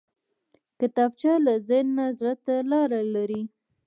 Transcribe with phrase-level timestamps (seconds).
[0.79, 3.41] کتابچه له ذهن نه زړه ته لاره لري